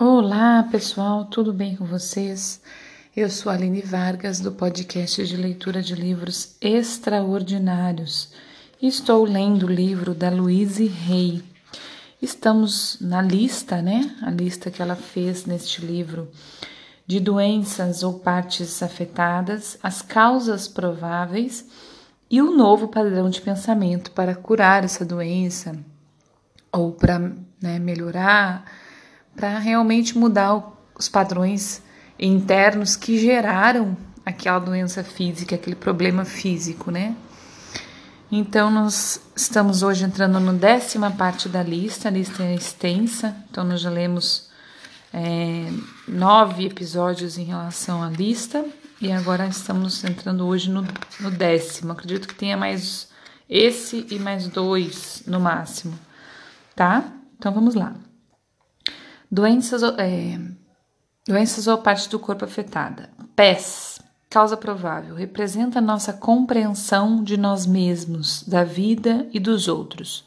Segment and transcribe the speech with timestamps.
[0.00, 2.60] Olá, pessoal, tudo bem com vocês?
[3.16, 8.32] Eu sou Aline Vargas do podcast de leitura de livros extraordinários.
[8.80, 11.42] Estou lendo o livro da Louise Hay.
[12.22, 14.14] Estamos na lista, né?
[14.22, 16.30] A lista que ela fez neste livro
[17.04, 21.66] de doenças ou partes afetadas, as causas prováveis
[22.30, 25.76] e o novo padrão de pensamento para curar essa doença
[26.70, 27.18] ou para
[27.60, 28.64] né, melhorar
[29.38, 30.60] para realmente mudar
[30.98, 31.80] os padrões
[32.18, 33.96] internos que geraram
[34.26, 37.14] aquela doença física, aquele problema físico, né?
[38.30, 43.62] Então, nós estamos hoje entrando na décima parte da lista, a lista é extensa, então
[43.62, 44.50] nós já lemos
[45.14, 45.70] é,
[46.06, 48.64] nove episódios em relação à lista
[49.00, 50.84] e agora estamos entrando hoje no,
[51.20, 51.92] no décimo.
[51.92, 53.08] Acredito que tenha mais
[53.48, 55.96] esse e mais dois no máximo,
[56.74, 57.04] tá?
[57.38, 57.94] Então vamos lá.
[59.30, 60.40] Doenças, é,
[61.26, 63.10] doenças ou parte do corpo afetada.
[63.36, 70.24] PES, causa provável, representa nossa compreensão de nós mesmos, da vida e dos outros.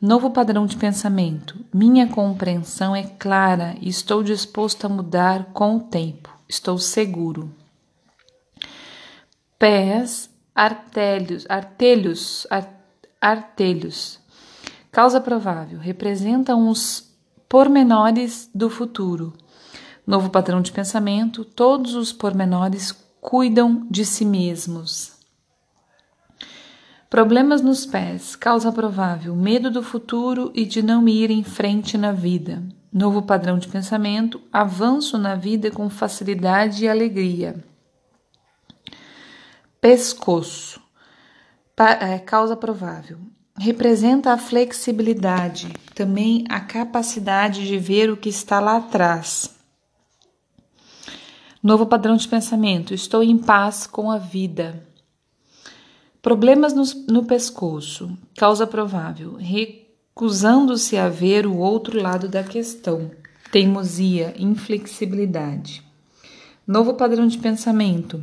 [0.00, 1.56] Novo padrão de pensamento.
[1.72, 6.28] Minha compreensão é clara e estou disposto a mudar com o tempo.
[6.48, 7.54] Estou seguro.
[9.56, 12.46] Pés, artelhos, artelhos,
[13.20, 14.18] artelhos.
[14.90, 15.78] Causa provável.
[15.78, 17.13] Representam os
[17.48, 19.32] pormenores do futuro.
[20.06, 25.14] Novo padrão de pensamento: todos os pormenores cuidam de si mesmos.
[27.08, 32.10] Problemas nos pés, causa provável, medo do futuro e de não ir em frente na
[32.10, 32.62] vida.
[32.92, 37.64] Novo padrão de pensamento, avanço na vida com facilidade e alegria.
[39.80, 40.80] Pescoço,
[41.76, 43.18] pa, é, causa provável,
[43.58, 49.54] representa a flexibilidade, também a capacidade de ver o que está lá atrás.
[51.62, 54.86] Novo padrão de pensamento: estou em paz com a vida.
[56.20, 63.10] Problemas no, no pescoço, causa provável, recusando-se a ver o outro lado da questão.
[63.52, 65.82] Teimosia, inflexibilidade.
[66.66, 68.22] Novo padrão de pensamento: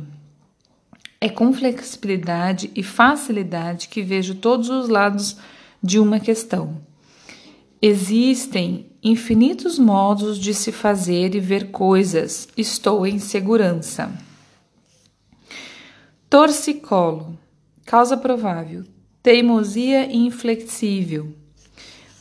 [1.22, 5.36] é com flexibilidade e facilidade que vejo todos os lados
[5.80, 6.82] de uma questão.
[7.80, 12.48] Existem infinitos modos de se fazer e ver coisas.
[12.56, 14.10] Estou em segurança.
[16.28, 17.38] Torcicolo.
[17.86, 18.82] Causa provável.
[19.22, 21.32] Teimosia inflexível.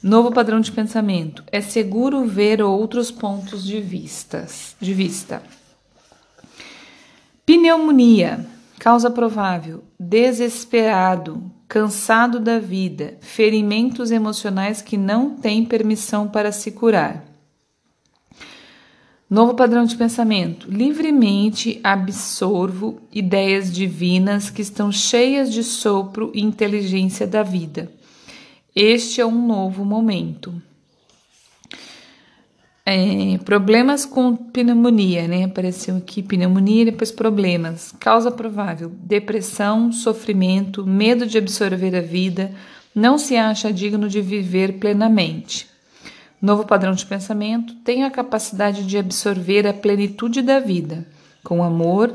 [0.03, 1.43] Novo padrão de pensamento.
[1.51, 5.41] É seguro ver outros pontos de, vistas, de vista.
[7.43, 8.50] Pneumonia
[8.81, 17.23] Causa provável: desesperado, cansado da vida, ferimentos emocionais que não têm permissão para se curar.
[19.29, 27.27] Novo padrão de pensamento: livremente absorvo ideias divinas que estão cheias de sopro e inteligência
[27.27, 27.91] da vida.
[28.75, 30.59] Este é um novo momento.
[32.93, 35.45] É, problemas com pneumonia, né?
[35.45, 37.93] Apareceu aqui pneumonia depois problemas.
[37.97, 42.51] Causa provável: depressão, sofrimento, medo de absorver a vida,
[42.93, 45.69] não se acha digno de viver plenamente.
[46.41, 51.07] Novo padrão de pensamento: tenho a capacidade de absorver a plenitude da vida.
[51.45, 52.13] Com amor,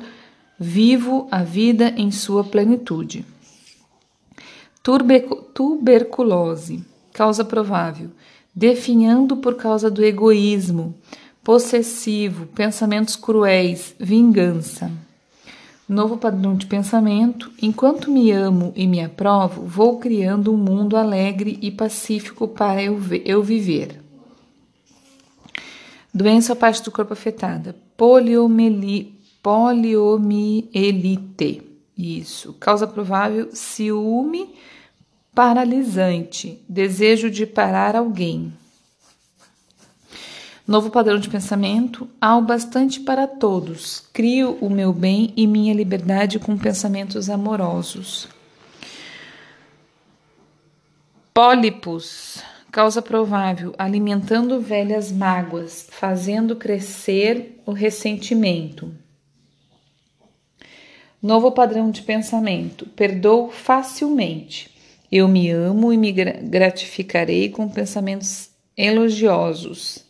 [0.60, 3.24] vivo a vida em sua plenitude.
[5.54, 6.84] Tuberculose.
[7.14, 8.10] Causa provável
[8.56, 10.94] definhando por causa do egoísmo,
[11.44, 14.90] possessivo, pensamentos cruéis, vingança.
[15.86, 21.58] Novo padrão de pensamento: enquanto me amo e me aprovo, vou criando um mundo alegre
[21.60, 24.00] e pacífico para eu, eu viver.
[26.12, 31.62] Doença ou parte do corpo afetada: poliomeli, poliomielite.
[31.96, 32.52] Isso.
[32.54, 34.48] Causa provável: ciúme
[35.36, 38.54] paralisante, desejo de parar alguém.
[40.66, 44.08] Novo padrão de pensamento: há o bastante para todos.
[44.14, 48.26] Crio o meu bem e minha liberdade com pensamentos amorosos.
[51.34, 58.90] Pólipos, causa provável, alimentando velhas mágoas, fazendo crescer o ressentimento.
[61.20, 64.74] Novo padrão de pensamento: perdoo facilmente.
[65.18, 70.04] Eu me amo e me gratificarei com pensamentos elogiosos.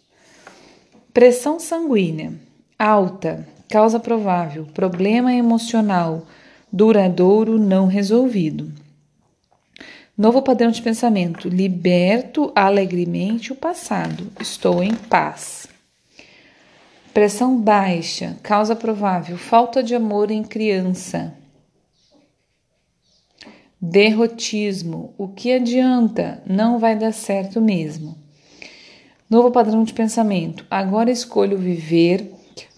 [1.14, 2.32] Pressão sanguínea
[2.76, 6.26] alta, causa provável, problema emocional
[6.72, 8.72] duradouro não resolvido.
[10.18, 15.68] Novo padrão de pensamento: liberto alegremente o passado, estou em paz.
[17.14, 21.32] Pressão baixa, causa provável, falta de amor em criança.
[23.80, 26.42] Derrotismo, o que adianta?
[26.46, 28.16] Não vai dar certo mesmo.
[29.28, 32.32] Novo padrão de pensamento, agora escolho viver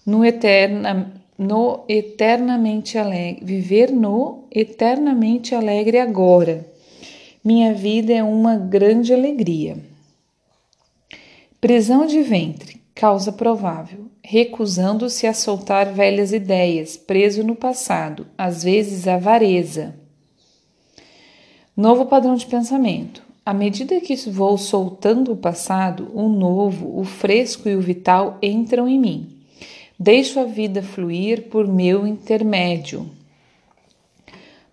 [0.05, 6.67] no, eterna, no eternamente alegre, viver no eternamente alegre agora.
[7.41, 9.77] Minha vida é uma grande alegria.
[11.61, 19.07] Prisão de ventre, causa provável, recusando-se a soltar velhas ideias, preso no passado, às vezes
[19.07, 19.98] avareza.
[21.79, 23.23] Novo padrão de pensamento.
[23.45, 28.85] À medida que vou soltando o passado, o novo, o fresco e o vital entram
[28.85, 29.37] em mim.
[29.97, 33.09] Deixo a vida fluir por meu intermédio.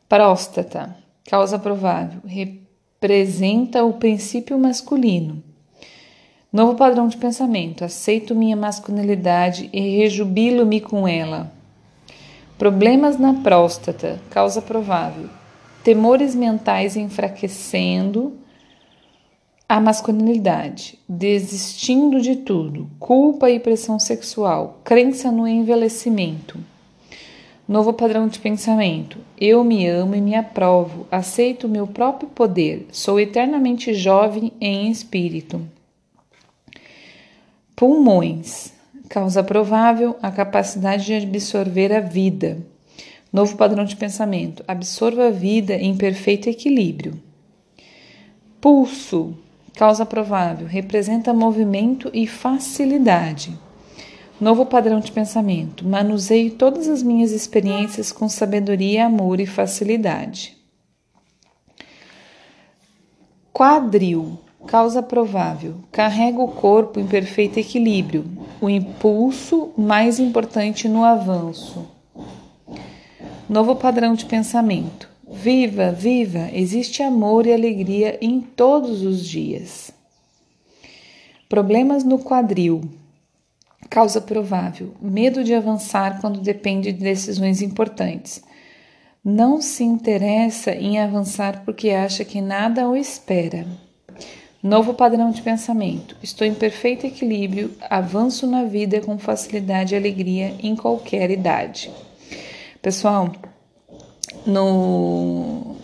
[0.08, 0.96] Próstata,
[1.30, 5.40] causa provável, representa o princípio masculino.
[6.52, 7.84] Novo padrão de pensamento.
[7.84, 11.52] Aceito minha masculinidade e rejubilo-me com ela.
[12.58, 14.20] Problemas na próstata.
[14.28, 15.28] Causa provável.
[15.86, 18.32] Temores mentais enfraquecendo
[19.68, 26.58] a masculinidade, desistindo de tudo, culpa e pressão sexual, crença no envelhecimento.
[27.68, 29.18] Novo padrão de pensamento.
[29.38, 34.90] Eu me amo e me aprovo, aceito o meu próprio poder, sou eternamente jovem em
[34.90, 35.62] espírito.
[37.76, 38.72] Pulmões.
[39.08, 42.58] Causa provável a capacidade de absorver a vida.
[43.36, 44.64] Novo padrão de pensamento.
[44.66, 47.20] Absorva a vida em perfeito equilíbrio.
[48.58, 49.36] Pulso.
[49.74, 50.66] Causa provável.
[50.66, 53.52] Representa movimento e facilidade.
[54.40, 55.86] Novo padrão de pensamento.
[55.86, 60.56] Manuseio todas as minhas experiências com sabedoria, amor e facilidade.
[63.52, 68.24] Quadril Causa provável: carrega o corpo em perfeito equilíbrio,
[68.62, 71.95] o impulso mais importante no avanço.
[73.48, 79.93] Novo padrão de pensamento: viva, viva, existe amor e alegria em todos os dias.
[81.48, 82.82] Problemas no quadril.
[83.88, 88.43] Causa provável: medo de avançar quando depende de decisões importantes.
[89.25, 93.64] Não se interessa em avançar porque acha que nada o espera.
[94.60, 96.16] Novo padrão de pensamento.
[96.20, 101.92] Estou em perfeito equilíbrio, avanço na vida com facilidade e alegria em qualquer idade.
[102.86, 103.32] Pessoal,
[104.46, 105.74] no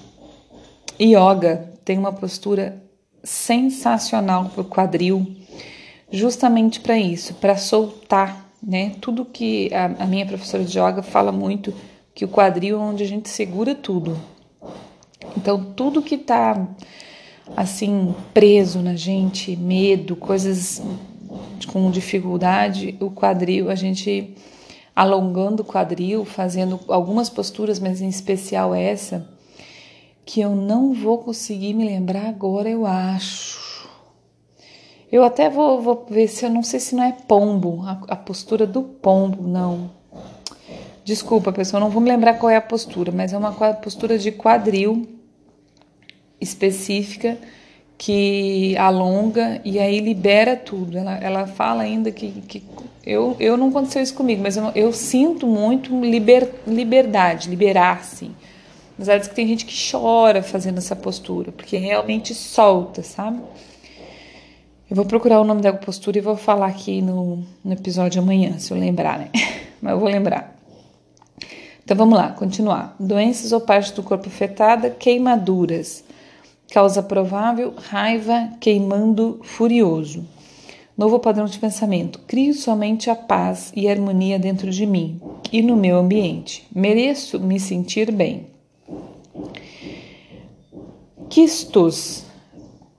[1.01, 2.81] yoga tem uma postura
[3.25, 5.27] sensacional para o quadril,
[6.13, 8.93] justamente para isso, para soltar, né?
[9.01, 11.75] Tudo que a, a minha professora de yoga fala muito
[12.15, 14.17] que o quadril é onde a gente segura tudo.
[15.37, 16.69] Então, tudo que está
[17.57, 20.81] assim preso na gente, medo, coisas
[21.67, 24.37] com dificuldade, o quadril, a gente
[24.95, 29.29] alongando o quadril, fazendo algumas posturas, mas em especial essa,
[30.25, 33.89] que eu não vou conseguir me lembrar agora, eu acho.
[35.11, 38.17] Eu até vou, vou ver se eu não sei se não é pombo, a, a
[38.17, 39.91] postura do pombo, não.
[41.05, 44.31] Desculpa, pessoal, não vou me lembrar qual é a postura, mas é uma postura de
[44.31, 45.07] quadril
[46.41, 47.39] específica
[48.05, 50.99] que alonga e aí libera tudo.
[50.99, 52.65] Ela, ela fala ainda que, que
[53.07, 58.33] eu, eu não aconteceu isso comigo, mas eu, eu sinto muito liber, liberdade, liberar-se.
[58.99, 63.41] Mas diz que tem gente que chora fazendo essa postura, porque realmente solta, sabe?
[64.91, 68.59] Eu vou procurar o nome da postura e vou falar aqui no, no episódio amanhã,
[68.59, 69.31] se eu lembrar, né?
[69.81, 70.57] Mas eu vou lembrar.
[71.85, 72.97] Então vamos lá, continuar.
[72.99, 76.03] Doenças ou parte do corpo afetada, queimaduras
[76.73, 80.27] Causa provável: raiva queimando furioso.
[80.97, 85.21] Novo padrão de pensamento: crio somente a paz e a harmonia dentro de mim
[85.53, 86.67] e no meu ambiente.
[86.75, 88.47] Mereço me sentir bem.
[91.29, 92.25] Quistos.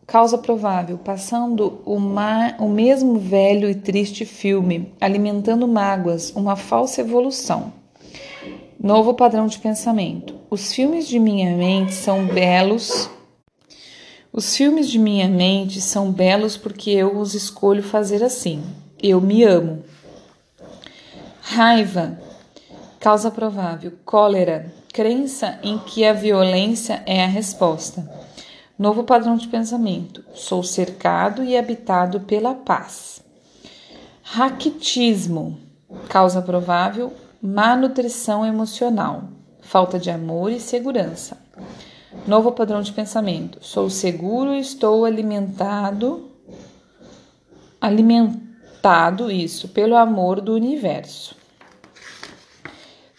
[0.05, 7.73] Causa provável, passando o, o mesmo velho e triste filme, alimentando mágoas, uma falsa evolução.
[8.79, 10.35] Novo padrão de pensamento.
[10.47, 13.09] Os filmes de minha mente são belos
[14.33, 18.63] os filmes de minha mente são belos porque eu os escolho fazer assim.
[19.01, 19.83] Eu me amo.
[21.39, 22.19] Raiva,
[22.99, 23.93] causa provável.
[24.03, 28.11] Cólera, crença em que a violência é a resposta.
[28.77, 30.25] Novo padrão de pensamento.
[30.33, 33.21] Sou cercado e habitado pela paz.
[34.23, 35.59] Raquitismo,
[36.09, 37.13] causa provável.
[37.39, 39.25] Má nutrição emocional,
[39.61, 41.37] falta de amor e segurança.
[42.27, 43.59] Novo padrão de pensamento.
[43.61, 46.29] Sou seguro estou alimentado.
[47.81, 48.43] Aliment,
[48.83, 51.37] Conectado, isso, pelo amor do universo.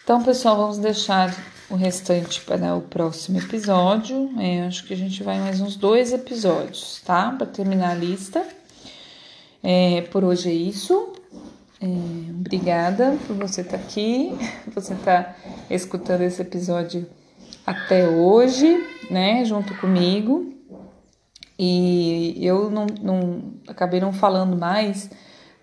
[0.03, 1.35] Então, pessoal, vamos deixar
[1.71, 4.31] o restante para o próximo episódio.
[4.39, 7.31] É, acho que a gente vai mais uns dois episódios, tá?
[7.31, 8.47] Para terminar a lista.
[9.63, 11.15] É, por hoje é isso.
[11.81, 11.87] É,
[12.39, 14.37] obrigada por você estar tá aqui,
[14.75, 15.37] você estar tá
[15.71, 17.07] escutando esse episódio
[17.67, 19.45] até hoje, né?
[19.45, 20.53] Junto comigo.
[21.59, 25.11] E eu não, não acabei não falando mais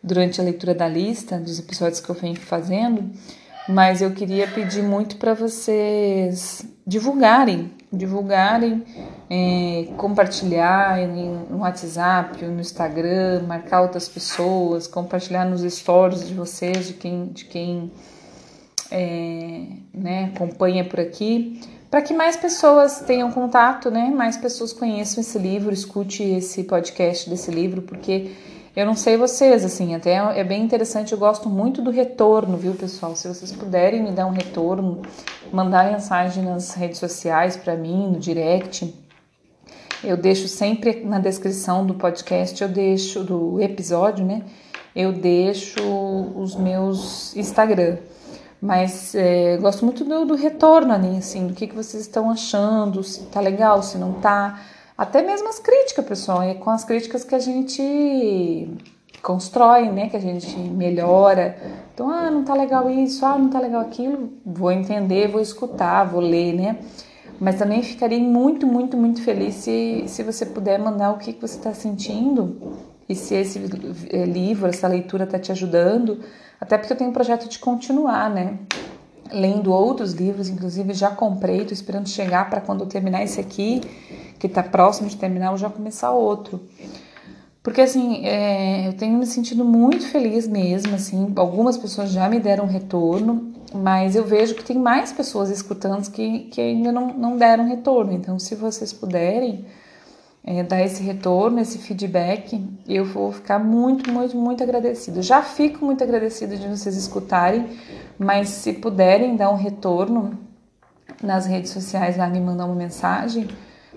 [0.01, 3.11] durante a leitura da lista dos episódios que eu venho fazendo
[3.67, 8.83] mas eu queria pedir muito para vocês divulgarem, divulgarem,
[9.29, 16.93] é, compartilhar no WhatsApp, no Instagram, marcar outras pessoas, compartilhar nos stories de vocês, de
[16.93, 17.91] quem, de quem
[18.89, 25.19] é, né, acompanha por aqui, para que mais pessoas tenham contato, né, mais pessoas conheçam
[25.19, 28.31] esse livro, escute esse podcast desse livro, porque
[28.73, 32.73] eu não sei vocês, assim, até é bem interessante, eu gosto muito do retorno, viu,
[32.73, 33.13] pessoal?
[33.17, 35.01] Se vocês puderem me dar um retorno,
[35.51, 38.95] mandar mensagem nas redes sociais para mim, no direct,
[40.01, 44.43] eu deixo sempre na descrição do podcast, eu deixo do episódio, né?
[44.95, 45.81] Eu deixo
[46.37, 47.97] os meus Instagram.
[48.61, 53.03] Mas é, gosto muito do, do retorno ali, assim, do que, que vocês estão achando,
[53.03, 54.59] se tá legal, se não tá.
[54.95, 58.69] Até mesmo as críticas, pessoal, é com as críticas que a gente
[59.23, 60.09] constrói, né?
[60.09, 61.57] Que a gente melhora.
[61.93, 64.31] Então, ah, não tá legal isso, ah, não tá legal aquilo.
[64.45, 66.77] Vou entender, vou escutar, vou ler, né?
[67.39, 71.41] Mas também ficaria muito, muito, muito feliz se, se você puder mandar o que, que
[71.41, 72.77] você está sentindo
[73.09, 73.59] e se esse
[74.11, 76.19] eh, livro, essa leitura está te ajudando.
[76.71, 78.57] Até porque eu tenho um projeto de continuar, né?
[79.29, 83.81] Lendo outros livros, inclusive já comprei, tô esperando chegar para quando eu terminar esse aqui
[84.39, 86.61] que está próximo de terminar, eu já começar outro.
[87.61, 92.39] Porque assim, é, eu tenho me sentido muito feliz mesmo, assim, algumas pessoas já me
[92.39, 97.35] deram retorno, mas eu vejo que tem mais pessoas escutando que, que ainda não, não
[97.35, 98.13] deram retorno.
[98.13, 99.65] Então, se vocês puderem
[100.43, 105.21] é, dar esse retorno, esse feedback, eu vou ficar muito, muito, muito agradecido.
[105.21, 107.77] Já fico muito agradecido de vocês escutarem,
[108.17, 110.37] mas se puderem dar um retorno
[111.21, 113.47] nas redes sociais lá, me mandar uma mensagem,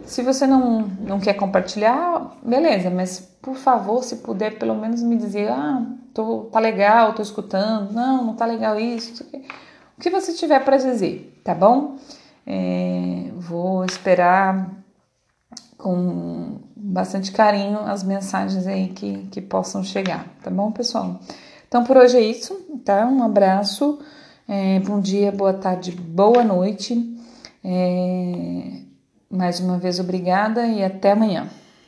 [0.05, 5.17] se você não, não quer compartilhar, beleza, mas por favor, se puder pelo menos me
[5.17, 5.83] dizer, ah,
[6.13, 9.25] tô, tá legal, tô escutando, não, não tá legal isso,
[9.97, 11.97] o que você tiver para dizer, tá bom?
[12.47, 14.84] É, vou esperar
[15.85, 21.21] com bastante carinho as mensagens aí que, que possam chegar, tá bom, pessoal?
[21.69, 23.07] Então por hoje é isso, tá?
[23.07, 23.99] Um abraço,
[24.49, 27.15] é, bom dia, boa tarde, boa noite.
[27.63, 28.81] É,
[29.31, 31.51] mais uma vez, obrigada e até amanhã.